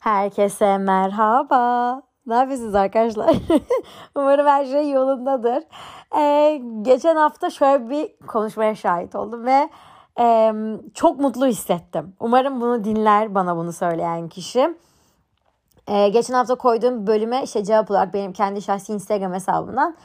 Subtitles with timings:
[0.00, 2.02] Herkese merhaba.
[2.26, 3.36] Ne yapıyorsunuz arkadaşlar?
[4.14, 5.64] Umarım her şey yolundadır.
[6.16, 9.70] Ee, geçen hafta şöyle bir konuşmaya şahit oldum ve
[10.20, 10.52] e,
[10.94, 12.16] çok mutlu hissettim.
[12.20, 14.76] Umarım bunu dinler bana bunu söyleyen kişi.
[15.88, 19.96] Ee, geçen hafta koyduğum bölüme işte cevap olarak benim kendi şahsi Instagram hesabımdan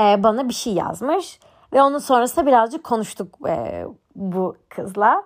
[0.00, 1.40] e, bana bir şey yazmış.
[1.72, 5.22] Ve onun sonrasında birazcık konuştuk e, bu kızla.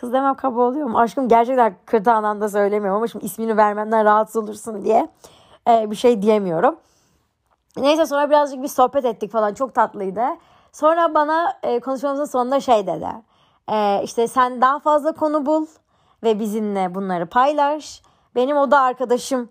[0.00, 0.98] Kız demem kaba oluyor mu?
[0.98, 5.08] Aşkım gerçekten kırtağından da söylemiyorum ama şimdi ismini vermemden rahatsız olursun diye
[5.68, 6.76] e, bir şey diyemiyorum.
[7.76, 10.22] Neyse sonra birazcık bir sohbet ettik falan çok tatlıydı.
[10.72, 13.08] Sonra bana e, konuşmamızın sonunda şey dedi.
[13.72, 15.66] E, işte sen daha fazla konu bul
[16.22, 18.02] ve bizimle bunları paylaş.
[18.34, 19.48] Benim o da arkadaşım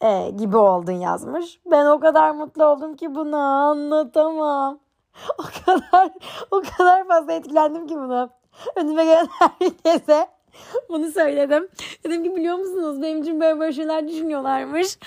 [0.00, 1.60] e, gibi oldun yazmış.
[1.70, 4.78] Ben o kadar mutlu oldum ki bunu anlatamam.
[5.38, 6.10] O kadar
[6.50, 8.30] o kadar fazla etkilendim ki buna.
[8.76, 10.26] Önüme gelen herkese
[10.88, 11.68] bunu söyledim.
[12.04, 14.98] Dedim ki biliyor musunuz benim için böyle böyle şeyler düşünüyorlarmış.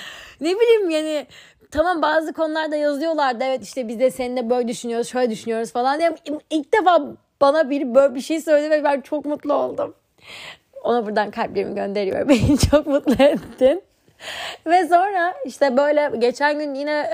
[0.42, 1.28] Ne bileyim yani
[1.72, 3.44] tamam bazı konularda yazıyorlardı.
[3.44, 6.16] Evet işte biz de seninle böyle düşünüyoruz, şöyle düşünüyoruz falan diye.
[6.50, 9.96] İlk defa bana biri böyle bir şey söyledi ve ben çok mutlu oldum.
[10.84, 12.30] Ona buradan kalplerimi gönderiyorum.
[12.30, 13.82] Beni çok mutlu ettin.
[14.66, 17.10] Ve sonra işte böyle geçen gün yine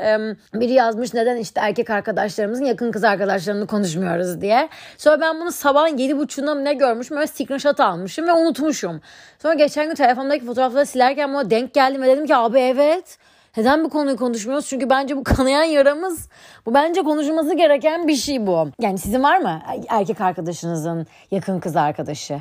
[0.54, 4.70] biri yazmış neden işte erkek arkadaşlarımızın yakın kız arkadaşlarını konuşmuyoruz diye.
[4.98, 9.02] Sonra ben bunu sabahın yedi buçuğunda ne görmüşüm böyle screenshot almışım ve unutmuşum.
[9.40, 13.18] Sonra geçen gün telefondaki fotoğrafları silerken buna denk geldim ve dedim ki abi evet.
[13.58, 14.68] Neden bu konuyu konuşmuyoruz?
[14.68, 16.30] Çünkü bence bu kanayan yaramız.
[16.66, 18.70] Bu bence konuşulması gereken bir şey bu.
[18.80, 22.34] Yani sizin var mı erkek arkadaşınızın yakın kız arkadaşı?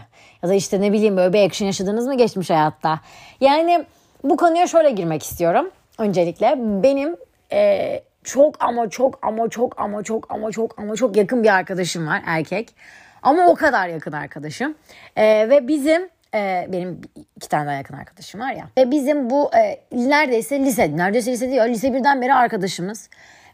[0.43, 3.01] Ya da işte ne bileyim böyle bir action yaşadınız mı geçmiş hayatta?
[3.41, 3.87] Yani
[4.25, 5.71] bu konuya şöyle girmek istiyorum.
[5.99, 7.17] Öncelikle benim
[7.53, 12.07] e, çok ama çok ama çok ama çok ama çok ama çok yakın bir arkadaşım
[12.07, 12.75] var erkek.
[13.23, 14.75] Ama o kadar yakın arkadaşım.
[15.17, 17.01] E, ve bizim e, benim
[17.37, 18.69] iki tane daha yakın arkadaşım var ya.
[18.79, 23.09] Ve bizim bu e, neredeyse lise, neredeyse lise değil, lise birden beri arkadaşımız.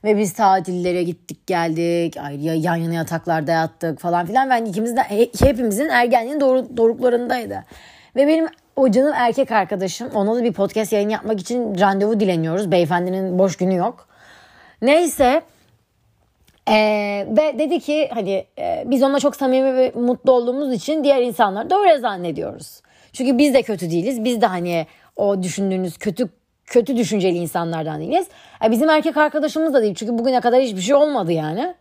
[0.04, 2.16] Ve biz tatillere gittik geldik.
[2.16, 4.50] Ayrı yan yana yataklarda yattık falan filan.
[4.50, 5.00] Ben ikimiz de
[5.40, 7.64] hepimizin ergenliğin doğru, doruklarındaydı.
[8.16, 8.46] Ve benim
[8.80, 10.10] o canım erkek arkadaşım.
[10.14, 12.70] Ona da bir podcast yayın yapmak için randevu dileniyoruz.
[12.70, 14.08] Beyefendinin boş günü yok.
[14.82, 15.42] Neyse.
[16.68, 21.22] Ee, ve dedi ki hani e, biz onunla çok samimi ve mutlu olduğumuz için diğer
[21.22, 22.80] insanları da öyle zannediyoruz.
[23.12, 24.24] Çünkü biz de kötü değiliz.
[24.24, 24.86] Biz de hani
[25.16, 26.28] o düşündüğünüz kötü
[26.64, 28.26] kötü düşünceli insanlardan değiliz.
[28.64, 29.94] E, bizim erkek arkadaşımız da değil.
[29.94, 31.74] Çünkü bugüne kadar hiçbir şey olmadı yani.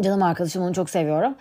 [0.00, 1.34] Canım arkadaşım onu çok seviyorum.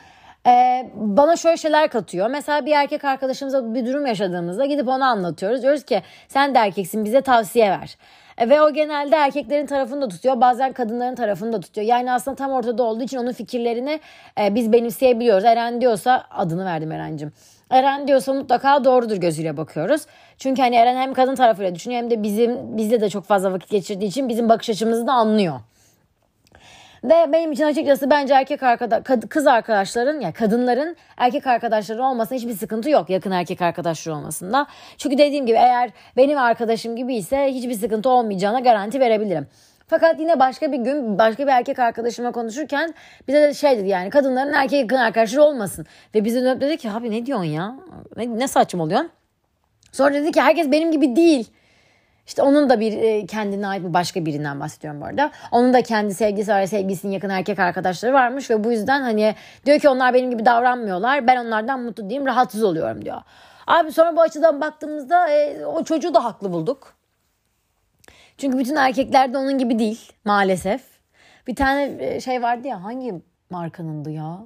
[0.48, 2.30] Ee, bana şöyle şeyler katıyor.
[2.30, 5.62] Mesela bir erkek arkadaşımıza bir durum yaşadığımızda gidip ona anlatıyoruz.
[5.62, 7.98] Diyoruz ki sen de erkeksin bize tavsiye ver.
[8.38, 10.42] E, ve o genelde erkeklerin tarafını da tutuyor.
[10.42, 11.88] Bazen kadınların tarafını da tutuyor.
[11.88, 14.00] Yani aslında tam ortada olduğu için onun fikirlerini
[14.42, 15.46] e, biz benimseyebiliyoruz.
[15.46, 17.32] Eren diyorsa adını verdim Eren'cim.
[17.70, 20.02] Eren diyorsa mutlaka doğrudur gözüyle bakıyoruz.
[20.38, 23.70] Çünkü hani Eren hem kadın tarafıyla düşünüyor hem de bizim bizde de çok fazla vakit
[23.70, 25.60] geçirdiği için bizim bakış açımızı da anlıyor.
[27.04, 32.54] Ve benim için açıkçası bence erkek arkadaş, kız arkadaşların yani kadınların erkek arkadaşları olmasında hiçbir
[32.54, 34.68] sıkıntı yok yakın erkek arkadaşları olmasında.
[34.98, 39.48] Çünkü dediğim gibi eğer benim arkadaşım gibi ise hiçbir sıkıntı olmayacağına garanti verebilirim.
[39.88, 42.94] Fakat yine başka bir gün başka bir erkek arkadaşıma konuşurken
[43.28, 45.86] bize de şey dedi yani kadınların erkek yakın arkadaşları olmasın.
[46.16, 47.76] Ve bize dönüp dedi ki abi ne diyorsun ya?
[48.18, 49.10] Ne, ne saçma oluyorsun?
[49.92, 51.52] Sonra dedi ki herkes benim gibi değil.
[52.28, 55.32] İşte onun da bir e, kendine ait bir başka birinden bahsediyorum bu arada.
[55.52, 59.80] Onun da kendi sevgisi var, sevgilisinin yakın erkek arkadaşları varmış ve bu yüzden hani diyor
[59.80, 61.28] ki onlar benim gibi davranmıyorlar.
[61.28, 63.22] Ben onlardan mutlu değilim, rahatsız oluyorum diyor.
[63.68, 66.94] Abi sonra bu açıdan baktığımızda e, o çocuğu da haklı bulduk.
[68.38, 70.82] Çünkü bütün erkekler de onun gibi değil maalesef.
[71.48, 73.14] Bir tane e, şey vardı ya hangi
[73.50, 74.40] markanındı ya?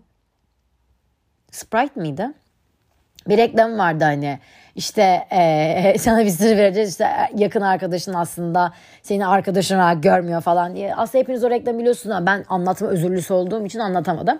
[1.51, 2.31] Sprite miydi?
[3.27, 4.39] Bir reklam vardı hani
[4.75, 10.75] işte e, sana bir sır vereceğiz işte yakın arkadaşın aslında seni arkadaşın olarak görmüyor falan
[10.75, 10.95] diye.
[10.95, 14.39] Aslında hepiniz o reklamı biliyorsunuz ama ben anlatma özürlüsü olduğum için anlatamadım.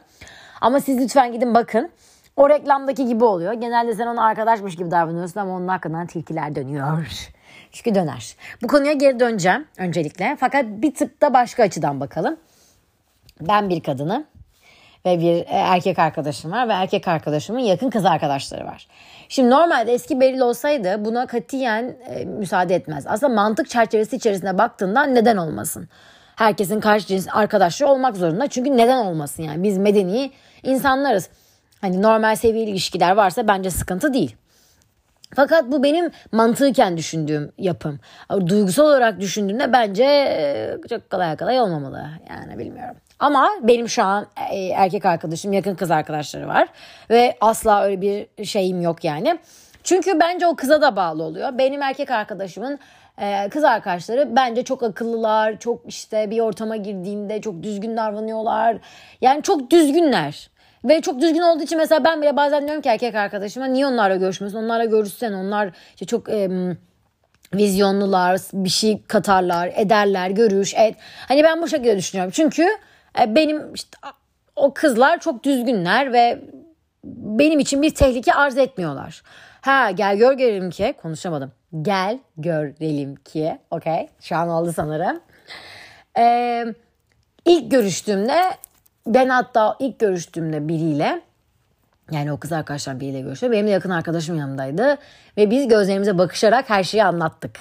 [0.61, 1.89] Ama siz lütfen gidin bakın.
[2.35, 3.53] O reklamdaki gibi oluyor.
[3.53, 7.07] Genelde sen ona arkadaşmış gibi davranıyorsun ama onun hakkında tilkiler dönüyor.
[7.71, 8.35] Çünkü döner.
[8.63, 10.37] Bu konuya geri döneceğim öncelikle.
[10.39, 12.37] Fakat bir tık da başka açıdan bakalım.
[13.41, 14.25] Ben bir kadını
[15.05, 18.87] ve bir e, erkek arkadaşım var ve erkek arkadaşımın yakın kız arkadaşları var.
[19.29, 23.07] Şimdi normalde eski Beril olsaydı buna katiyen e, müsaade etmez.
[23.07, 25.89] Aslında mantık çerçevesi içerisinde baktığında neden olmasın?
[26.35, 28.47] Herkesin karşı cins arkadaşları olmak zorunda.
[28.47, 29.63] Çünkü neden olmasın yani?
[29.63, 30.31] Biz medeni
[30.63, 31.29] insanlarız.
[31.81, 34.35] Hani normal seviyeli ilişkiler varsa bence sıkıntı değil.
[35.35, 37.99] Fakat bu benim mantıken düşündüğüm yapım.
[38.47, 42.09] Duygusal olarak düşündüğümde bence e, çok kolay kolay olmamalı.
[42.29, 42.95] Yani bilmiyorum.
[43.21, 46.67] Ama benim şu an e, erkek arkadaşım, yakın kız arkadaşları var.
[47.09, 49.39] Ve asla öyle bir şeyim yok yani.
[49.83, 51.57] Çünkü bence o kıza da bağlı oluyor.
[51.57, 52.79] Benim erkek arkadaşımın
[53.21, 55.59] e, kız arkadaşları bence çok akıllılar.
[55.59, 58.77] Çok işte bir ortama girdiğinde çok düzgün davranıyorlar.
[59.21, 60.49] Yani çok düzgünler.
[60.83, 64.15] Ve çok düzgün olduğu için mesela ben bile bazen diyorum ki erkek arkadaşıma niye onlarla
[64.15, 64.63] görüşmüyorsun?
[64.63, 66.49] Onlarla görüşsen onlar işte çok e,
[67.53, 70.95] vizyonlular, bir şey katarlar, ederler, görüş, et.
[71.27, 72.31] Hani ben bu şekilde düşünüyorum.
[72.35, 72.67] Çünkü
[73.17, 73.97] benim işte
[74.55, 76.41] o kızlar çok düzgünler ve
[77.03, 79.23] benim için bir tehlike arz etmiyorlar.
[79.61, 81.51] Ha gel gör görelim ki konuşamadım.
[81.81, 83.59] Gel görelim ki.
[83.71, 84.09] Okey.
[84.19, 85.19] Şu an oldu sanırım.
[86.17, 86.65] Ee,
[87.45, 88.41] ilk görüştüğümde
[89.07, 91.21] ben hatta ilk görüştüğümde biriyle
[92.11, 93.51] yani o kız arkadaşlar biriyle görüştü.
[93.51, 94.97] Benim de yakın arkadaşım yanındaydı.
[95.37, 97.59] Ve biz gözlerimize bakışarak her şeyi anlattık.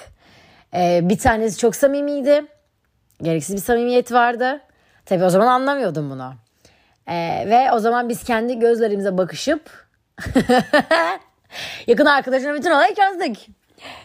[0.73, 2.45] Ee, bir tanesi çok samimiydi.
[3.21, 4.61] Gereksiz bir samimiyet vardı.
[5.11, 6.33] Tabii o zaman anlamıyordum bunu.
[7.07, 9.87] Ee, ve o zaman biz kendi gözlerimize bakışıp
[11.87, 13.37] yakın arkadaşına bütün olayı çözdük.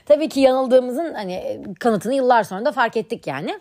[0.06, 3.60] Tabii ki yanıldığımızın hani kanıtını yıllar sonra da fark ettik yani.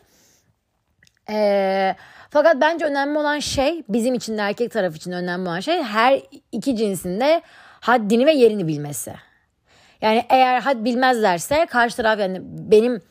[1.30, 1.96] Ee,
[2.30, 6.22] fakat bence önemli olan şey bizim için de erkek taraf için önemli olan şey her
[6.52, 7.42] iki cinsinde
[7.80, 9.14] haddini ve yerini bilmesi.
[10.02, 13.02] Yani eğer had bilmezlerse karşı taraf yani benim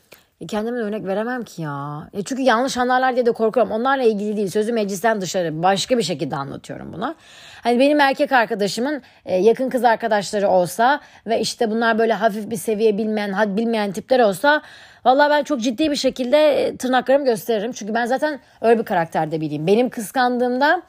[0.47, 2.09] kendime örnek veremem ki ya.
[2.13, 2.23] ya.
[2.25, 3.73] Çünkü yanlış anlarlar diye de korkuyorum.
[3.73, 4.49] Onlarla ilgili değil.
[4.49, 7.15] Sözü meclisten dışarı başka bir şekilde anlatıyorum bunu.
[7.63, 12.57] Hani benim erkek arkadaşımın e, yakın kız arkadaşları olsa ve işte bunlar böyle hafif bir
[12.57, 14.63] seviye bilmeyen, had bilmeyen tipler olsa
[15.05, 17.73] Vallahi ben çok ciddi bir şekilde e, tırnaklarımı gösteririm.
[17.73, 19.67] Çünkü ben zaten öyle bir karakterde biriyim.
[19.67, 20.83] Benim kıskandığımda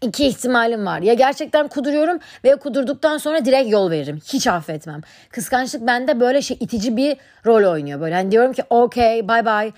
[0.00, 1.00] iki ihtimalim var.
[1.00, 4.20] Ya gerçekten kuduruyorum veya kudurduktan sonra direkt yol veririm.
[4.32, 5.00] Hiç affetmem.
[5.30, 7.16] Kıskançlık bende böyle şey itici bir
[7.46, 8.00] rol oynuyor.
[8.00, 9.72] Böyle hani diyorum ki okey bye bye.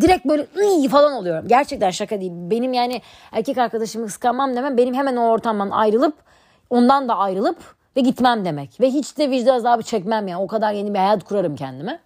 [0.00, 1.48] Direkt böyle ıy falan oluyorum.
[1.48, 2.32] Gerçekten şaka değil.
[2.34, 3.02] Benim yani
[3.32, 4.76] erkek arkadaşımı kıskanmam demem.
[4.76, 6.14] Benim hemen o ortamdan ayrılıp
[6.70, 7.58] ondan da ayrılıp
[7.96, 8.80] ve gitmem demek.
[8.80, 10.42] Ve hiç de vicdan azabı çekmem yani.
[10.42, 12.00] O kadar yeni bir hayat kurarım kendime.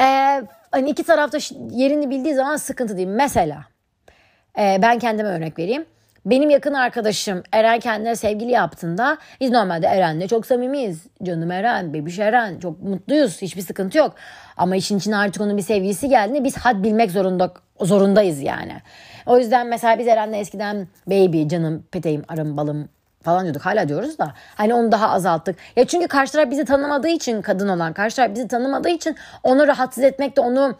[0.00, 1.38] Ee, hani iki tarafta
[1.70, 3.08] yerini bildiği zaman sıkıntı değil.
[3.08, 3.64] Mesela
[4.58, 5.86] e, ben kendime örnek vereyim.
[6.26, 11.06] Benim yakın arkadaşım Eren kendine sevgili yaptığında biz normalde Eren'le çok samimiyiz.
[11.22, 13.42] Canım Eren, bebiş Eren çok mutluyuz.
[13.42, 14.14] Hiçbir sıkıntı yok.
[14.56, 18.72] Ama işin içine artık onun bir sevgilisi geldiğinde biz had bilmek zorunda zorundayız yani.
[19.26, 22.88] O yüzden mesela biz Eren'le eskiden baby, canım, peteğim, arım, balım
[23.22, 23.66] falan diyorduk.
[23.66, 24.34] Hala diyoruz da.
[24.54, 25.56] Hani onu daha azalttık.
[25.76, 29.66] Ya çünkü karşı taraf bizi tanımadığı için kadın olan karşı taraf bizi tanımadığı için onu
[29.66, 30.76] rahatsız etmek de onu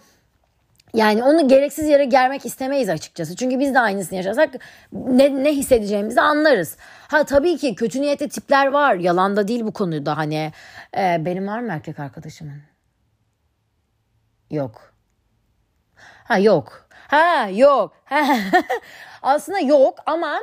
[0.95, 3.37] yani onu gereksiz yere germek istemeyiz açıkçası.
[3.37, 4.55] Çünkü biz de aynısını yaşasak
[4.93, 6.77] ne, ne hissedeceğimizi anlarız.
[7.09, 8.95] Ha tabii ki kötü niyetli tipler var.
[8.95, 10.53] Yalan da değil bu konuda hani.
[10.97, 12.63] E, benim var mı erkek arkadaşımın?
[14.51, 14.95] Yok.
[16.25, 16.89] Ha yok.
[17.09, 17.93] Ha yok.
[19.23, 20.41] Aslında yok ama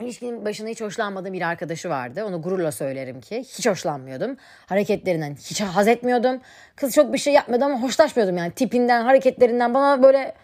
[0.00, 2.24] İlişkinin başında hiç hoşlanmadığım bir arkadaşı vardı.
[2.24, 3.38] Onu gururla söylerim ki.
[3.38, 4.36] Hiç hoşlanmıyordum.
[4.66, 6.40] Hareketlerinden hiç haz etmiyordum.
[6.76, 8.52] Kız çok bir şey yapmadı ama hoşlaşmıyordum yani.
[8.52, 10.34] Tipinden, hareketlerinden bana böyle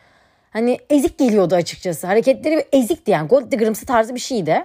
[0.50, 2.06] hani ezik geliyordu açıkçası.
[2.06, 3.28] Hareketleri ezikti yani.
[3.28, 4.64] Gold digger'ımsı tarzı bir şeydi.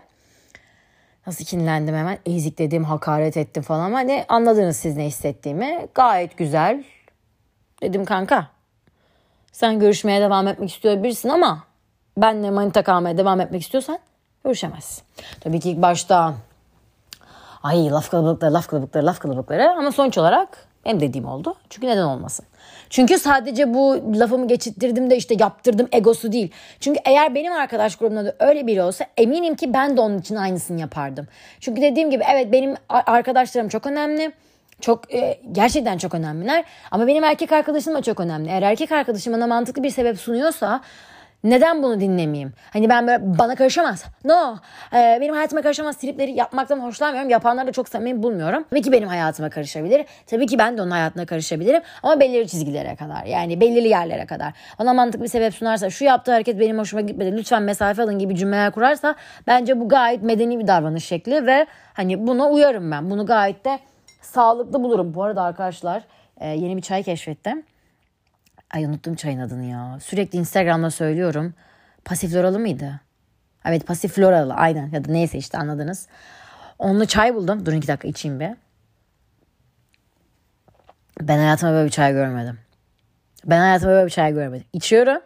[1.27, 2.17] Nasıl kinlendim hemen.
[2.25, 5.87] Ezik dedim, hakaret ettim falan ama ne anladınız siz ne hissettiğimi.
[5.95, 6.83] Gayet güzel.
[7.81, 8.47] Dedim kanka
[9.51, 11.63] sen görüşmeye devam etmek istiyor birisin ama
[12.17, 13.99] benle manita kalmaya devam etmek istiyorsan
[14.43, 15.01] görüşemez.
[15.39, 16.33] Tabii ki ilk başta
[17.63, 21.55] ay laf kalabalıkları, laf kalabalıkları, laf kalabalıkları ama sonuç olarak hem dediğim oldu.
[21.69, 22.45] Çünkü neden olmasın?
[22.89, 26.51] Çünkü sadece bu lafımı geçittirdim de işte yaptırdım egosu değil.
[26.79, 30.35] Çünkü eğer benim arkadaş grubumda da öyle biri olsa eminim ki ben de onun için
[30.35, 31.27] aynısını yapardım.
[31.59, 34.31] Çünkü dediğim gibi evet benim arkadaşlarım çok önemli.
[34.81, 38.49] Çok e, gerçekten çok önemliler ama benim erkek arkadaşım da çok önemli.
[38.49, 40.81] Eğer erkek arkadaşım bana mantıklı bir sebep sunuyorsa
[41.43, 42.53] neden bunu dinlemeyeyim?
[42.73, 44.05] Hani ben böyle bana karışamaz.
[44.25, 44.57] No.
[44.93, 47.29] Ee, benim hayatıma karışamaz tripleri yapmaktan hoşlanmıyorum.
[47.29, 48.63] Yapanları da çok samimi bulmuyorum.
[48.69, 50.05] Tabii ki benim hayatıma karışabilir.
[50.27, 51.81] Tabii ki ben de onun hayatına karışabilirim.
[52.03, 53.25] Ama belirli çizgilere kadar.
[53.25, 54.53] Yani belirli yerlere kadar.
[54.79, 57.37] Bana mantıklı bir sebep sunarsa şu yaptığı hareket benim hoşuma gitmedi.
[57.37, 59.15] Lütfen mesafe alın gibi cümleler kurarsa
[59.47, 63.09] bence bu gayet medeni bir davranış şekli ve hani buna uyarım ben.
[63.09, 63.79] Bunu gayet de
[64.21, 65.13] sağlıklı bulurum.
[65.13, 66.03] Bu arada arkadaşlar
[66.37, 67.63] e, yeni bir çay keşfettim.
[68.73, 69.99] Ay unuttum çayın adını ya.
[70.01, 71.53] Sürekli Instagram'da söylüyorum.
[72.05, 73.01] Pasif floralı mıydı?
[73.65, 76.07] Evet pasif floralı aynen ya da neyse işte anladınız.
[76.79, 77.65] Onlu çay buldum.
[77.65, 78.49] Durun iki dakika içeyim bir.
[81.21, 82.59] Ben hayatımda böyle bir çay görmedim.
[83.45, 84.67] Ben hayatımda böyle bir çay görmedim.
[84.73, 85.21] İçiyorum.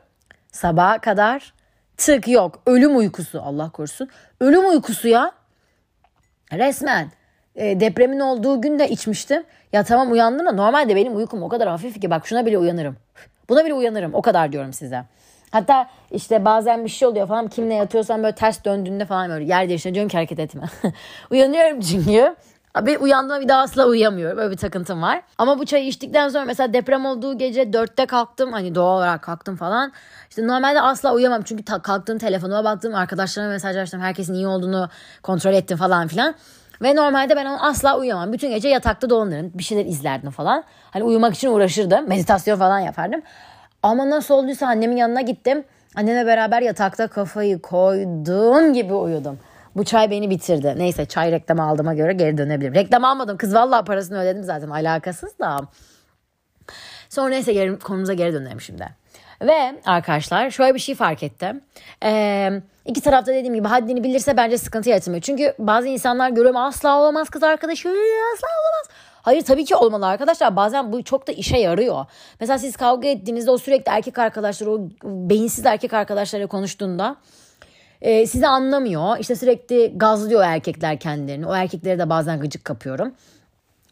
[0.52, 1.54] Sabaha kadar
[1.98, 2.62] tık yok.
[2.66, 4.10] Ölüm uykusu Allah korusun.
[4.40, 5.32] Ölüm uykusu ya.
[6.54, 7.12] Resmen
[7.56, 9.44] e, depremin olduğu gün de içmiştim.
[9.74, 12.98] Ya tamam uyandım da normalde benim uykum o kadar hafif ki bak şuna bile uyanırım.
[13.50, 14.14] Buna bile uyanırım.
[14.14, 15.04] O kadar diyorum size.
[15.52, 19.70] Hatta işte bazen bir şey oluyor falan kimle yatıyorsam böyle ters döndüğünde falan böyle yer
[19.70, 20.64] değiştirince diyorum ki hareket etme.
[21.32, 22.36] Uyanıyorum çünkü.
[22.76, 24.38] Abi uyandığımda bir daha asla uyuyamıyorum.
[24.38, 25.22] Böyle bir takıntım var.
[25.38, 28.52] Ama bu çayı içtikten sonra mesela deprem olduğu gece dörtte kalktım.
[28.52, 29.92] Hani doğal olarak kalktım falan.
[30.30, 31.42] İşte normalde asla uyuyamam.
[31.42, 32.96] Çünkü ta- kalktım telefonuma baktım.
[32.96, 34.02] Arkadaşlarıma mesaj açtım.
[34.02, 34.90] Herkesin iyi olduğunu
[35.24, 36.36] kontrol ettim falan filan.
[36.82, 38.34] Ve normalde ben onu asla uyuyamam.
[38.34, 39.52] Bütün gece yatakta dolanırım.
[39.54, 40.64] Bir şeyler izlerdim falan.
[40.92, 42.08] Hani uyumak için uğraşırdım.
[42.08, 43.22] Meditasyon falan yapardım.
[43.84, 45.64] Ama nasıl olduysa annemin yanına gittim.
[45.96, 49.40] Annemle beraber yatakta kafayı koyduğum gibi uyudum.
[49.76, 50.74] Bu çay beni bitirdi.
[50.78, 52.76] Neyse çay reklamı aldığıma göre geri dönebilirim.
[52.76, 53.38] Reklam almadım.
[53.38, 54.70] Kız vallahi parasını ödedim zaten.
[54.70, 55.60] Alakasız da.
[57.10, 58.88] Sonra neyse geri, konumuza geri dönelim şimdi.
[59.42, 61.62] Ve arkadaşlar şöyle bir şey fark ettim.
[62.04, 65.22] Ee, iki tarafta dediğim gibi haddini bilirse bence sıkıntı yaratmıyor.
[65.22, 68.90] Çünkü bazı insanlar görüyorum asla olamaz kız arkadaşı asla olamaz.
[69.22, 70.56] Hayır tabii ki olmalı arkadaşlar.
[70.56, 72.06] Bazen bu çok da işe yarıyor.
[72.40, 77.16] Mesela siz kavga ettiğinizde o sürekli erkek arkadaşlar o beyinsiz erkek arkadaşlarla konuştuğunda
[78.02, 79.18] e, sizi anlamıyor.
[79.20, 81.48] İşte sürekli gazlıyor erkekler kendilerini.
[81.48, 83.14] O erkeklere de bazen gıcık kapıyorum.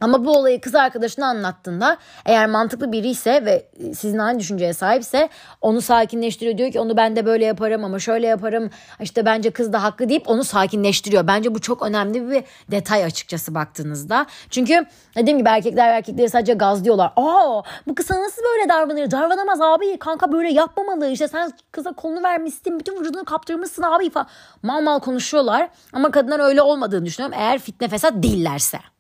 [0.01, 5.29] Ama bu olayı kız arkadaşına anlattığında eğer mantıklı biri ise ve sizin aynı düşünceye sahipse
[5.61, 6.57] onu sakinleştiriyor.
[6.57, 8.69] Diyor ki onu ben de böyle yaparım ama şöyle yaparım.
[9.01, 11.27] İşte bence kız da haklı deyip onu sakinleştiriyor.
[11.27, 14.25] Bence bu çok önemli bir detay açıkçası baktığınızda.
[14.49, 14.85] Çünkü
[15.15, 17.13] dediğim gibi erkekler erkekleri sadece gazlıyorlar.
[17.15, 19.11] Aa bu kız sana nasıl böyle davranır?
[19.11, 21.07] Davranamaz abi kanka böyle yapmamalı.
[21.09, 24.27] İşte sen kıza kolunu vermişsin bütün vücudunu kaptırmışsın abi falan.
[24.63, 25.69] Mal mal konuşuyorlar.
[25.93, 27.37] Ama kadınlar öyle olmadığını düşünüyorum.
[27.39, 28.94] Eğer fitne fesat değillerse.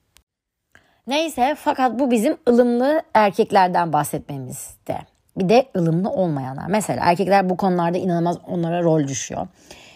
[1.07, 4.97] Neyse fakat bu bizim ılımlı erkeklerden bahsetmemizde.
[5.37, 6.65] Bir de ılımlı olmayanlar.
[6.67, 9.47] Mesela erkekler bu konularda inanılmaz onlara rol düşüyor.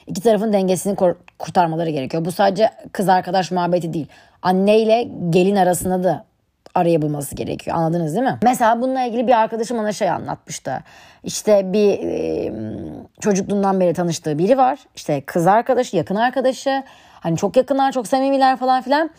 [0.07, 0.95] İki tarafın dengesini
[1.39, 2.25] kurtarmaları gerekiyor.
[2.25, 4.07] Bu sadece kız arkadaş muhabbeti değil.
[4.41, 6.25] Anne ile gelin arasında da
[6.75, 7.77] araya bulması gerekiyor.
[7.77, 8.37] Anladınız değil mi?
[8.43, 10.83] Mesela bununla ilgili bir arkadaşım bana şey anlatmıştı.
[11.23, 11.99] İşte bir
[13.19, 14.79] çocukluğundan beri tanıştığı biri var.
[14.95, 16.83] İşte kız arkadaşı, yakın arkadaşı.
[17.19, 19.09] Hani çok yakınlar, çok samimiler falan filan.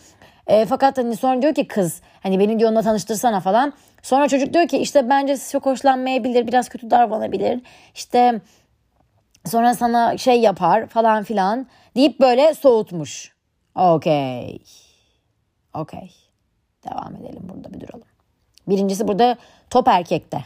[0.47, 3.73] E, fakat hani sonra diyor ki kız hani beni diyor onunla tanıştırsana falan.
[4.01, 7.61] Sonra çocuk diyor ki işte bence çok hoşlanmayabilir biraz kötü davranabilir.
[7.95, 8.41] İşte
[9.45, 13.35] sonra sana şey yapar falan filan deyip böyle soğutmuş.
[13.75, 14.63] Okey.
[15.73, 16.11] Okey.
[16.89, 18.07] Devam edelim burada bir duralım.
[18.67, 19.37] Birincisi burada
[19.69, 20.43] top erkekte.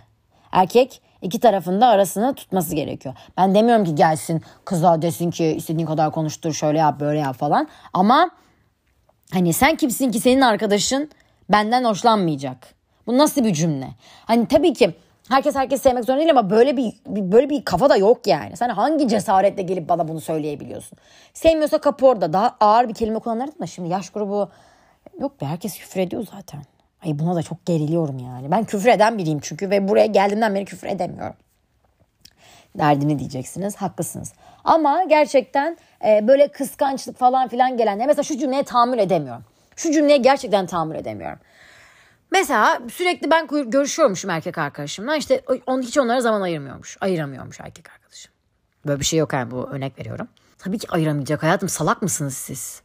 [0.51, 3.15] Erkek iki tarafında arasını tutması gerekiyor.
[3.37, 7.67] Ben demiyorum ki gelsin kıza desin ki istediğin kadar konuştur şöyle yap böyle yap falan.
[7.93, 8.29] Ama
[9.33, 11.09] Hani sen kimsin ki senin arkadaşın
[11.49, 12.75] benden hoşlanmayacak.
[13.07, 13.87] Bu nasıl bir cümle?
[14.25, 14.95] Hani tabii ki
[15.29, 18.57] herkes herkes sevmek zorunda değil ama böyle bir böyle bir kafa da yok yani.
[18.57, 20.97] Sen hangi cesaretle gelip bana bunu söyleyebiliyorsun?
[21.33, 22.33] Sevmiyorsa kapı orada.
[22.33, 24.49] Daha ağır bir kelime kullanırdım da şimdi yaş grubu
[25.19, 26.61] yok be herkes küfür ediyor zaten.
[27.05, 28.51] Ay buna da çok geriliyorum yani.
[28.51, 31.35] Ben küfür eden biriyim çünkü ve buraya geldiğimden beri küfür edemiyorum.
[32.77, 33.75] Derdini diyeceksiniz.
[33.75, 34.33] Haklısınız.
[34.63, 38.07] Ama gerçekten e, böyle kıskançlık falan filan gelenler.
[38.07, 39.43] Mesela şu cümleye tahammül edemiyorum.
[39.75, 41.39] Şu cümleye gerçekten tahammül edemiyorum.
[42.31, 45.15] Mesela sürekli ben görüşüyormuşum erkek arkadaşımla.
[45.15, 46.97] İşte on, hiç onlara zaman ayırmıyormuş.
[47.01, 48.31] Ayıramıyormuş erkek arkadaşım.
[48.87, 50.27] Böyle bir şey yok yani bu örnek veriyorum.
[50.57, 52.81] Tabii ki ayıramayacak hayatım salak mısınız siz?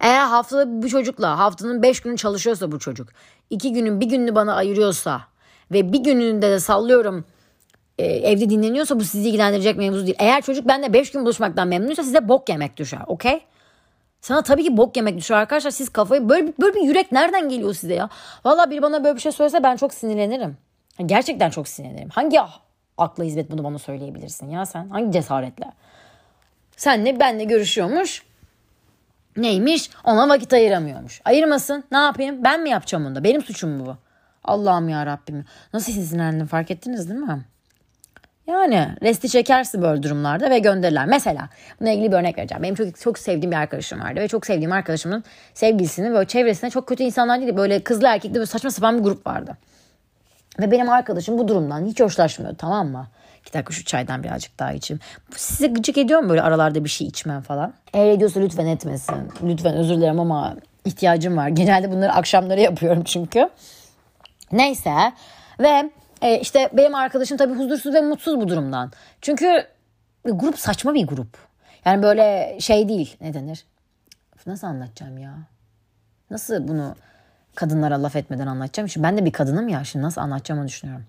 [0.00, 3.08] Eğer haftada bu çocukla haftanın beş günü çalışıyorsa bu çocuk.
[3.50, 5.22] iki günün bir gününü bana ayırıyorsa
[5.72, 7.24] ve bir gününde de sallıyorum
[7.98, 10.16] e, evde dinleniyorsa bu sizi ilgilendirecek mevzu değil.
[10.18, 13.00] Eğer çocuk benimle 5 gün buluşmaktan memnunsa size bok yemek düşer.
[13.06, 13.40] Okey?
[14.20, 15.70] Sana tabii ki bok yemek düşer arkadaşlar.
[15.70, 18.08] Siz kafayı böyle, böyle bir yürek nereden geliyor size ya?
[18.44, 20.56] Valla biri bana böyle bir şey söylese ben çok sinirlenirim.
[21.06, 22.08] Gerçekten çok sinirlenirim.
[22.08, 22.38] Hangi
[22.98, 24.88] akla hizmet bunu bana söyleyebilirsin ya sen?
[24.88, 25.72] Hangi cesaretle?
[26.76, 28.22] Senle benle görüşüyormuş.
[29.36, 29.90] Neymiş?
[30.04, 31.20] Ona vakit ayıramıyormuş.
[31.24, 31.84] Ayırmasın.
[31.92, 32.44] Ne yapayım?
[32.44, 33.24] Ben mi yapacağım onu da?
[33.24, 33.96] Benim suçum mu bu?
[34.44, 35.44] Allah'ım ya Rabbim.
[35.72, 37.44] Nasıl sinirlendim fark ettiniz değil mi?
[38.46, 41.06] Yani resti çekersin böyle durumlarda ve gönderirler.
[41.06, 41.48] Mesela
[41.80, 42.62] buna ilgili bir örnek vereceğim.
[42.62, 45.24] Benim çok çok sevdiğim bir arkadaşım vardı ve çok sevdiğim arkadaşımın
[45.54, 49.26] sevgilisinin böyle çevresinde çok kötü insanlar değil böyle kızlı erkekli böyle saçma sapan bir grup
[49.26, 49.56] vardı.
[50.60, 53.08] Ve benim arkadaşım bu durumdan hiç hoşlaşmıyordu tamam mı?
[53.40, 55.00] İki dakika şu çaydan birazcık daha içeyim.
[55.36, 57.74] Size gıcık ediyor mu böyle aralarda bir şey içmem falan?
[57.94, 59.16] Eğer ediyorsa lütfen etmesin.
[59.42, 61.48] Lütfen özür dilerim ama ihtiyacım var.
[61.48, 63.48] Genelde bunları akşamları yapıyorum çünkü.
[64.52, 64.92] Neyse
[65.60, 65.90] ve
[66.22, 68.92] e, işte benim arkadaşım tabii huzursuz ve mutsuz bu durumdan.
[69.20, 69.66] Çünkü
[70.24, 71.38] grup saçma bir grup.
[71.84, 73.64] Yani böyle şey değil ne denir?
[74.46, 75.34] Nasıl anlatacağım ya?
[76.30, 76.96] Nasıl bunu
[77.54, 78.88] kadınlara laf etmeden anlatacağım?
[78.88, 81.06] Şimdi ben de bir kadınım ya şimdi nasıl anlatacağımı düşünüyorum.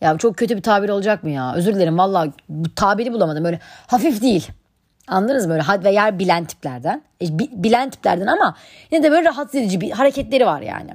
[0.00, 1.54] Ya çok kötü bir tabir olacak mı ya?
[1.54, 3.44] Özür dilerim valla bu tabiri bulamadım.
[3.44, 4.48] Böyle hafif değil.
[5.08, 5.50] Anladınız mı?
[5.50, 7.02] Böyle had ve yer bilen tiplerden.
[7.22, 8.56] E, bilen tiplerden ama
[8.90, 10.90] yine de böyle rahatsız edici bir hareketleri var yani.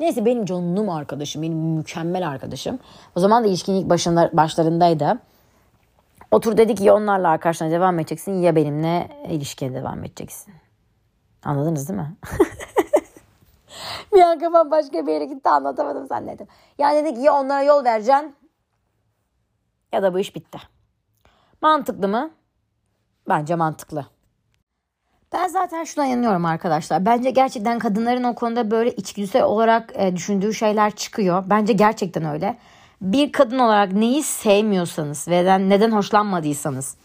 [0.00, 2.78] Neyse benim canım arkadaşım, benim mükemmel arkadaşım.
[3.16, 5.18] O zaman da ilişkinin ilk başında, başlarındaydı.
[6.30, 10.54] Otur dedi ki ya onlarla arkadaşlarına devam edeceksin ya benimle ilişkiye devam edeceksin.
[11.44, 12.16] Anladınız değil mi?
[14.14, 16.46] bir an kafam başka bir yere gitti anlatamadım zannettim.
[16.78, 18.36] Yani dedi ki ya onlara yol vereceksin
[19.92, 20.58] ya da bu iş bitti.
[21.62, 22.30] Mantıklı mı?
[23.28, 24.06] Bence mantıklı.
[25.32, 27.06] Ben zaten şuna inanıyorum arkadaşlar.
[27.06, 31.44] Bence gerçekten kadınların o konuda böyle içgüdüsel olarak e, düşündüğü şeyler çıkıyor.
[31.46, 32.58] Bence gerçekten öyle.
[33.00, 36.96] Bir kadın olarak neyi sevmiyorsanız ve neden hoşlanmadıysanız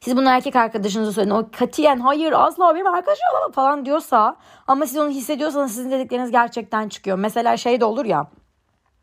[0.00, 1.36] siz bunu erkek arkadaşınıza söyleyin.
[1.36, 6.30] O katiyen hayır asla benim arkadaşım olamam falan diyorsa ama siz onu hissediyorsanız sizin dedikleriniz
[6.30, 7.18] gerçekten çıkıyor.
[7.18, 8.26] Mesela şey de olur ya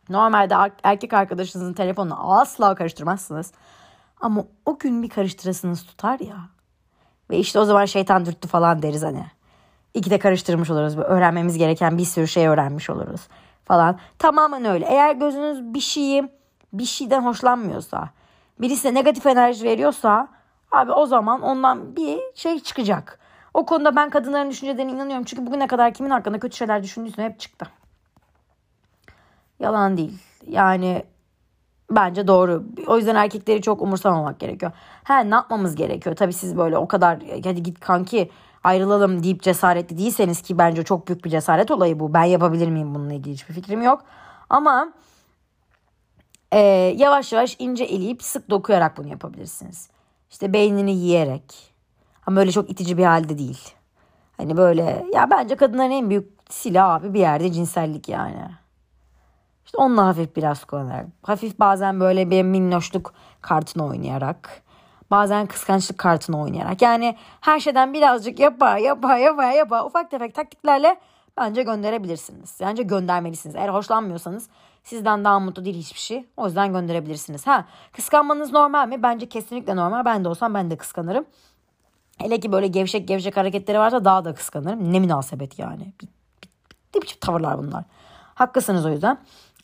[0.09, 3.51] normalde erkek arkadaşınızın telefonunu asla karıştırmazsınız.
[4.21, 6.58] Ama o gün bir karıştırasınız tutar ya.
[7.29, 9.25] Ve işte o zaman şeytan dürttü falan deriz hani.
[9.93, 10.97] İki de karıştırmış oluruz.
[10.97, 13.27] Öğrenmemiz gereken bir sürü şey öğrenmiş oluruz
[13.65, 13.99] falan.
[14.19, 14.85] Tamamen öyle.
[14.85, 16.29] Eğer gözünüz bir şeyi
[16.73, 18.09] bir şeyden hoşlanmıyorsa,
[18.61, 20.27] birisi negatif enerji veriyorsa
[20.71, 23.19] abi o zaman ondan bir şey çıkacak.
[23.53, 25.23] O konuda ben kadınların düşüncelerine inanıyorum.
[25.23, 27.67] Çünkü bugüne kadar kimin hakkında kötü şeyler düşündüyse hep çıktı.
[29.59, 30.19] Yalan değil.
[30.47, 31.03] Yani
[31.91, 32.63] Bence doğru.
[32.87, 34.71] O yüzden erkekleri çok umursamamak gerekiyor.
[35.03, 36.15] He ne yapmamız gerekiyor?
[36.15, 38.29] Tabii siz böyle o kadar hadi git kanki
[38.63, 42.13] ayrılalım deyip cesaretli değilseniz ki bence çok büyük bir cesaret olayı bu.
[42.13, 44.03] Ben yapabilir miyim bununla ilgili hiçbir fikrim yok.
[44.49, 44.93] Ama
[46.51, 46.59] e,
[46.97, 49.89] yavaş yavaş ince eleyip sık dokuyarak bunu yapabilirsiniz.
[50.31, 51.73] İşte beynini yiyerek.
[52.25, 53.69] Ama öyle çok itici bir halde değil.
[54.37, 58.41] Hani böyle ya bence kadınların en büyük silahı abi bir yerde cinsellik yani.
[59.69, 61.05] İşte onunla hafif biraz kullanarak.
[61.23, 64.61] Hafif bazen böyle bir minnoşluk kartını oynayarak.
[65.11, 66.81] Bazen kıskançlık kartını oynayarak.
[66.81, 70.99] Yani her şeyden birazcık yapa yapa yapa yapa ufak tefek taktiklerle
[71.37, 72.57] bence gönderebilirsiniz.
[72.61, 73.55] Bence göndermelisiniz.
[73.55, 74.49] Eğer hoşlanmıyorsanız
[74.83, 76.25] sizden daha mutlu değil hiçbir şey.
[76.37, 77.47] O yüzden gönderebilirsiniz.
[77.47, 79.03] Ha kıskanmanız normal mi?
[79.03, 80.05] Bence kesinlikle normal.
[80.05, 81.25] Ben de olsam ben de kıskanırım.
[82.17, 84.93] Hele ki böyle gevşek gevşek hareketleri varsa daha da kıskanırım.
[84.93, 85.93] Ne münasebet yani.
[86.95, 87.83] Ne biçim tavırlar bunlar.
[88.35, 89.17] Haklısınız o yüzden.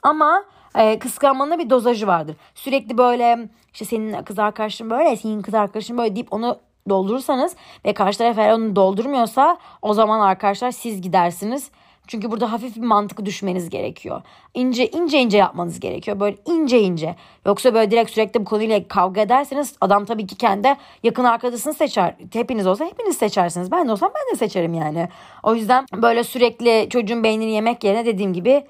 [0.05, 0.43] Ama
[0.75, 2.35] e, kıskanmanın bir dozajı vardır.
[2.55, 6.57] Sürekli böyle işte senin kız arkadaşın böyle, senin kız arkadaşın böyle deyip onu
[6.89, 11.71] doldurursanız ve karşı taraf eğer onu doldurmuyorsa o zaman arkadaşlar siz gidersiniz.
[12.07, 14.21] Çünkü burada hafif bir mantık düşmeniz gerekiyor.
[14.53, 16.19] İnce ince ince yapmanız gerekiyor.
[16.19, 17.15] Böyle ince ince.
[17.45, 22.15] Yoksa böyle direkt sürekli bu konuyla kavga ederseniz adam tabii ki kendi yakın arkadaşını seçer.
[22.33, 23.71] Hepiniz olsa hepiniz seçersiniz.
[23.71, 25.09] Ben de olsam ben de seçerim yani.
[25.43, 28.63] O yüzden böyle sürekli çocuğun beynini yemek yerine dediğim gibi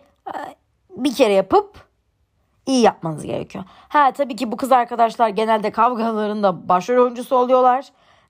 [0.96, 1.86] bir kere yapıp
[2.66, 3.64] iyi yapmanız gerekiyor.
[3.68, 7.86] Ha tabii ki bu kız arkadaşlar genelde kavgalarında başrol oyuncusu oluyorlar.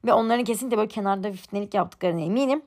[0.05, 2.61] Ve onların kesinlikle böyle kenarda fitnelik yaptıklarına eminim.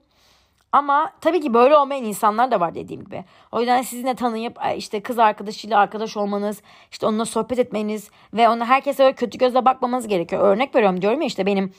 [0.73, 3.25] Ama tabii ki böyle olmayan insanlar da var dediğim gibi.
[3.53, 8.67] O yüzden sizinle tanıyıp işte kız arkadaşıyla arkadaş olmanız, işte onunla sohbet etmeniz ve ona
[8.67, 10.43] herkese öyle kötü gözle bakmamanız gerekiyor.
[10.43, 11.73] Örnek veriyorum diyorum ya işte benim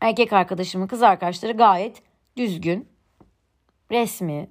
[0.00, 2.02] erkek arkadaşımın kız arkadaşları gayet
[2.36, 2.88] düzgün,
[3.90, 4.50] resmi,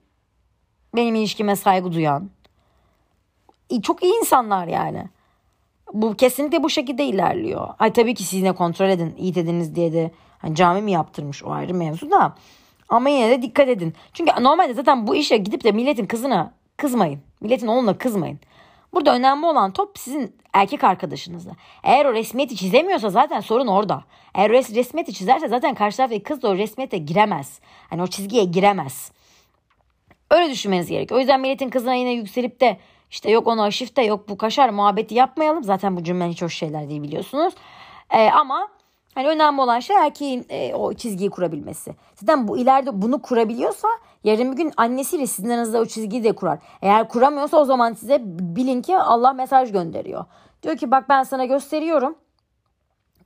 [0.96, 2.30] benim ilişkime saygı duyan,
[3.82, 5.06] çok iyi insanlar yani.
[5.94, 7.68] Bu kesinlikle bu şekilde ilerliyor.
[7.80, 9.16] Ay tabii ki siz yine kontrol edin.
[9.18, 12.36] iyi dediniz diye de hani cami mi yaptırmış o ayrı mevzu da.
[12.90, 13.94] Ama yine de dikkat edin.
[14.14, 17.20] Çünkü normalde zaten bu işe gidip de milletin kızına kızmayın.
[17.42, 18.40] Milletin oğluna kızmayın.
[18.94, 21.52] Burada önemli olan top sizin erkek arkadaşınızla.
[21.84, 24.04] Eğer o resmiyeti çizemiyorsa zaten sorun orada.
[24.36, 27.60] Eğer o resmiyeti çizerse zaten karşı taraftaki kız da o resmiyete giremez.
[27.90, 29.12] Hani o çizgiye giremez.
[30.32, 31.18] Öyle düşünmeniz gerekiyor.
[31.18, 32.78] O yüzden milletin kızına yine yükselip de
[33.12, 35.64] işte yok ona şifte yok bu kaşar muhabbeti yapmayalım.
[35.64, 37.54] Zaten bu cümle hiç hoş şeyler değil biliyorsunuz.
[38.10, 38.68] Ee, ama
[39.16, 41.96] hani önemli olan şey erkeğin e, o çizgiyi kurabilmesi.
[42.16, 43.88] Zaten bu ileride bunu kurabiliyorsa
[44.24, 46.60] yarın bir gün annesiyle sizin aranızda o çizgiyi de kurar.
[46.82, 50.26] Eğer kuramıyorsa o zaman size bilin ki Allah mesaj gönderiyor.
[50.64, 52.16] Diyor ki bak ben sana gösteriyorum.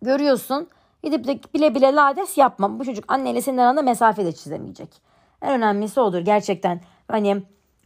[0.02, 0.67] Görüyorsun.
[1.04, 2.80] Gidip de bile bile lades yapma.
[2.80, 4.89] Bu çocuk anneyle senin aranda mesafe de çizemeyecek.
[5.41, 6.82] En önemlisi odur gerçekten.
[7.08, 7.43] Hani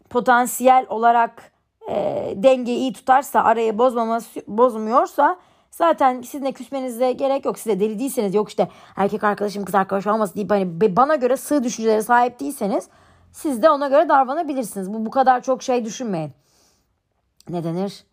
[0.09, 1.51] potansiyel olarak
[1.89, 5.37] e, dengeyi iyi tutarsa arayı bozmaması, bozmuyorsa
[5.71, 7.59] zaten sizinle küsmenize gerek yok.
[7.59, 11.63] Size deli değilseniz yok işte erkek arkadaşım kız arkadaş olmasın deyip hani bana göre sığ
[11.63, 12.89] düşüncelere sahip değilseniz
[13.31, 14.93] siz de ona göre davranabilirsiniz.
[14.93, 16.31] Bu bu kadar çok şey düşünmeyin.
[17.49, 18.03] Ne denir?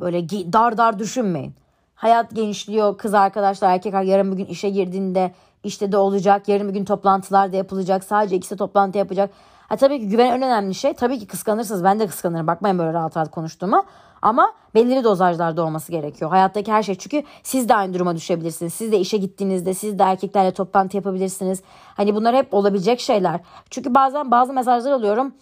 [0.00, 1.54] Böyle dar dar düşünmeyin.
[1.94, 2.98] Hayat genişliyor.
[2.98, 5.32] Kız arkadaşlar erkek yarın bir gün işe girdiğinde
[5.64, 6.48] işte de olacak.
[6.48, 8.04] Yarın bir gün toplantılar da yapılacak.
[8.04, 9.30] Sadece ikisi toplantı yapacak.
[9.68, 10.94] Ha, tabii ki güven en önemli şey.
[10.94, 11.84] Tabii ki kıskanırsınız.
[11.84, 12.46] Ben de kıskanırım.
[12.46, 13.84] Bakmayın böyle rahat rahat konuştuğuma.
[14.22, 16.30] Ama belirli dozajlarda olması gerekiyor.
[16.30, 18.74] Hayattaki her şey çünkü siz de aynı duruma düşebilirsiniz.
[18.74, 21.62] Siz de işe gittiğinizde siz de erkeklerle toplantı yapabilirsiniz.
[21.96, 23.40] Hani bunlar hep olabilecek şeyler.
[23.70, 25.34] Çünkü bazen bazı mesajlar alıyorum.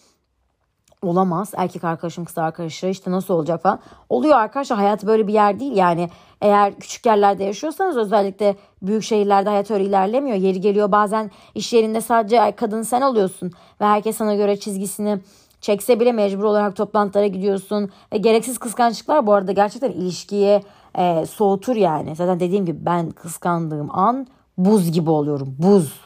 [1.04, 1.52] Olamaz.
[1.56, 3.78] Erkek arkadaşım kız arkadaşı işte nasıl olacak falan.
[4.08, 6.08] Oluyor arkadaşlar hayat böyle bir yer değil yani.
[6.40, 10.36] Eğer küçük yerlerde yaşıyorsanız özellikle büyük şehirlerde hayat öyle ilerlemiyor.
[10.36, 13.52] Yeri geliyor bazen iş yerinde sadece kadın sen oluyorsun.
[13.80, 15.18] Ve herkes sana göre çizgisini
[15.60, 17.90] çekse bile mecbur olarak toplantılara gidiyorsun.
[18.12, 20.62] Ve gereksiz kıskançlıklar bu arada gerçekten ilişkiye
[20.98, 22.16] e, soğutur yani.
[22.16, 24.26] Zaten dediğim gibi ben kıskandığım an
[24.58, 25.56] buz gibi oluyorum.
[25.58, 26.00] Buz.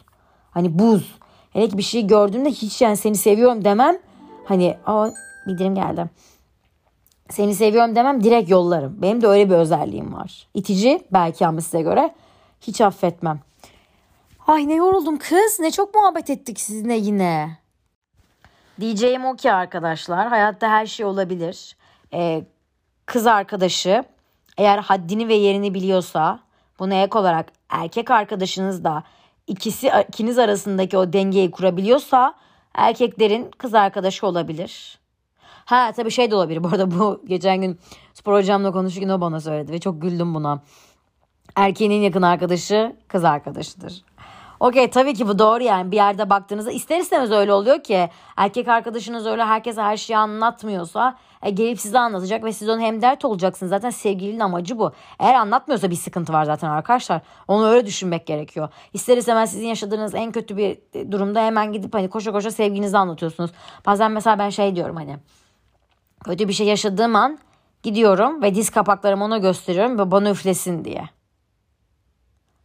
[0.51, 1.19] Hani buz.
[1.51, 3.99] Hele ki bir şey gördüğümde hiç yani seni seviyorum demem.
[4.49, 5.11] Hani o
[5.47, 6.07] bildirim geldi.
[7.31, 9.03] Seni seviyorum demem direkt yollarım.
[9.03, 10.49] Benim de öyle bir özelliğim var.
[10.55, 12.15] İtici belki ama size göre
[12.61, 13.41] hiç affetmem.
[14.47, 15.61] Ay ne yoruldum kız.
[15.61, 17.59] Ne çok muhabbet ettik sizinle yine.
[18.81, 21.77] Diyeceğim o ki arkadaşlar hayatta her şey olabilir.
[22.13, 22.45] Ee,
[23.07, 24.05] kız arkadaşı
[24.59, 26.41] eğer haddini ve yerini biliyorsa
[26.79, 29.03] bunu ek olarak erkek arkadaşınız da
[29.47, 32.35] ikisi ikiniz arasındaki o dengeyi kurabiliyorsa
[32.79, 34.99] erkeklerin kız arkadaşı olabilir.
[35.65, 36.63] Ha tabii şey de olabilir.
[36.65, 37.79] Bu arada bu geçen gün
[38.15, 40.63] spor hocamla konuşurken o bana söyledi ve çok güldüm buna.
[41.57, 44.05] Erkeğin yakın arkadaşı kız arkadaşıdır.
[44.61, 48.69] Okey tabii ki bu doğru yani bir yerde baktığınızda ister istemez öyle oluyor ki erkek
[48.69, 53.25] arkadaşınız öyle herkese her şeyi anlatmıyorsa e, gelip size anlatacak ve siz onu hem dert
[53.25, 53.71] olacaksınız.
[53.71, 54.93] Zaten sevgilinin amacı bu.
[55.19, 57.21] Eğer anlatmıyorsa bir sıkıntı var zaten arkadaşlar.
[57.49, 58.69] Onu öyle düşünmek gerekiyor.
[58.93, 60.79] İster istemez sizin yaşadığınız en kötü bir
[61.13, 63.51] durumda hemen gidip hani koşa koşa sevginizi anlatıyorsunuz.
[63.87, 65.17] Bazen mesela ben şey diyorum hani
[66.25, 67.39] kötü bir şey yaşadığım an
[67.83, 71.05] gidiyorum ve diz kapaklarımı ona gösteriyorum ve bana üflesin diye.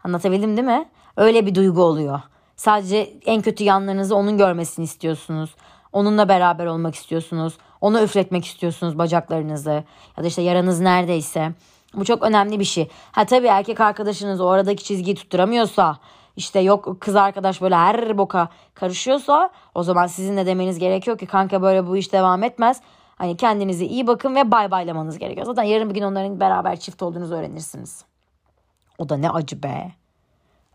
[0.04, 0.90] Anlatabildim değil mi?
[1.18, 2.22] Öyle bir duygu oluyor.
[2.56, 5.56] Sadece en kötü yanlarınızı onun görmesini istiyorsunuz.
[5.94, 7.54] Onunla beraber olmak istiyorsunuz.
[7.82, 9.84] Onu üfletmek istiyorsunuz bacaklarınızı.
[10.18, 11.52] Ya da işte yaranız neredeyse.
[11.94, 12.90] Bu çok önemli bir şey.
[13.12, 15.98] Ha tabii erkek arkadaşınız o aradaki çizgiyi tutturamıyorsa
[16.36, 21.26] işte yok kız arkadaş böyle her boka karışıyorsa o zaman sizin de demeniz gerekiyor ki
[21.26, 22.82] kanka böyle bu iş devam etmez.
[23.16, 25.46] Hani kendinize iyi bakın ve bay baylamanız gerekiyor.
[25.46, 28.06] Zaten yarın bir gün onların beraber çift olduğunuzu öğrenirsiniz.
[28.98, 29.92] O da ne acı be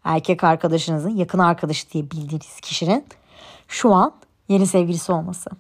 [0.05, 3.05] erkek arkadaşınızın yakın arkadaşı diye bildiğiniz kişinin
[3.69, 4.13] şu an
[4.49, 5.51] yeni sevgilisi olması.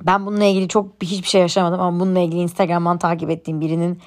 [0.00, 4.00] Ben bununla ilgili çok hiçbir şey yaşamadım ama bununla ilgili Instagram'dan takip ettiğim birinin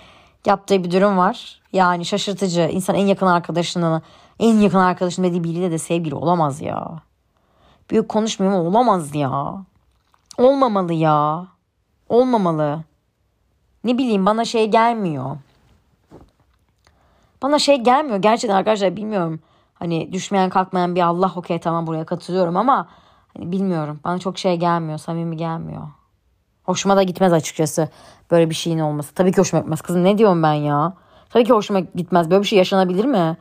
[0.46, 1.62] yaptığı bir durum var.
[1.74, 2.62] Yani şaşırtıcı.
[2.62, 4.02] İnsan en yakın arkadaşının
[4.40, 7.02] en yakın arkadaşın dediği biriyle de sevgili olamaz ya.
[7.92, 9.66] Büyük konuşmuyorum ama olamaz ya.
[10.38, 11.48] Olmamalı ya.
[12.10, 12.84] Olmamalı.
[13.84, 15.38] Ne bileyim bana şey gelmiyor.
[17.42, 19.40] Bana şey gelmiyor gerçekten arkadaşlar bilmiyorum.
[19.74, 22.88] Hani düşmeyen kalkmayan bir Allah okey tamam buraya katılıyorum ama
[23.38, 24.00] hani bilmiyorum.
[24.04, 25.88] Bana çok şey gelmiyor samimi gelmiyor.
[26.64, 27.90] Hoşuma da gitmez açıkçası
[28.32, 29.14] böyle bir şeyin olması.
[29.14, 29.82] Tabii ki hoşuma gitmez.
[29.82, 30.94] Kızım ne diyorum ben ya?
[31.30, 32.32] Tabii ki hoşuma gitmez.
[32.32, 33.38] Böyle bir şey yaşanabilir mi?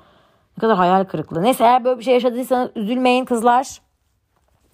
[0.57, 1.43] Ne kadar hayal kırıklığı.
[1.43, 3.81] Neyse eğer böyle bir şey yaşadıysanız üzülmeyin kızlar.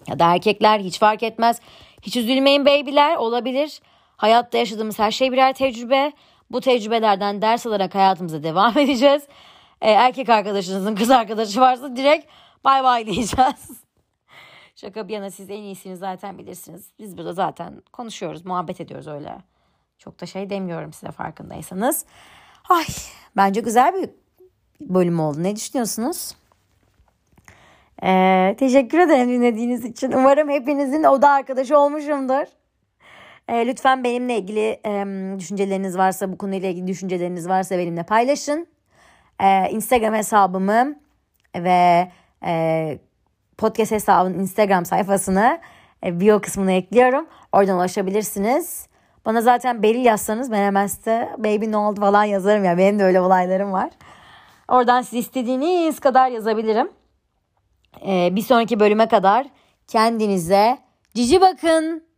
[0.07, 1.59] Ya da erkekler hiç fark etmez.
[2.01, 3.81] Hiç üzülmeyin beybiler olabilir.
[4.17, 6.11] Hayatta yaşadığımız her şey birer tecrübe.
[6.51, 9.23] Bu tecrübelerden ders alarak hayatımıza devam edeceğiz.
[9.81, 12.27] Ee, erkek arkadaşınızın kız arkadaşı varsa direkt
[12.63, 13.80] bay bay diyeceğiz.
[14.75, 16.87] Şaka bir yana siz en iyisini zaten bilirsiniz.
[16.99, 19.37] Biz burada zaten konuşuyoruz, muhabbet ediyoruz öyle.
[19.97, 22.05] Çok da şey demiyorum size farkındaysanız.
[22.69, 22.85] Ay
[23.35, 24.09] bence güzel bir
[24.81, 25.43] bölüm oldu.
[25.43, 26.35] Ne düşünüyorsunuz?
[28.03, 30.11] Ee, teşekkür ederim dinlediğiniz için.
[30.11, 32.45] Umarım hepinizin oda arkadaşı olmuşumdur.
[33.47, 35.05] E, lütfen benimle ilgili e,
[35.39, 38.67] düşünceleriniz varsa, bu konuyla ilgili düşünceleriniz varsa benimle paylaşın.
[39.39, 40.95] E, Instagram hesabımı
[41.55, 42.11] ve
[42.45, 42.99] e,
[43.61, 45.59] podcast hesabının Instagram sayfasını
[46.05, 47.27] e, bio kısmına ekliyorum.
[47.51, 48.87] Oradan ulaşabilirsiniz.
[49.25, 52.77] Bana zaten Beril yazsanız ben hemen size baby ne oldu falan yazarım ya.
[52.77, 53.89] Benim de öyle olaylarım var.
[54.67, 56.91] Oradan siz istediğiniz kadar yazabilirim.
[58.07, 59.47] Ee, bir sonraki bölüme kadar
[59.87, 60.77] kendinize
[61.13, 62.10] cici bakın.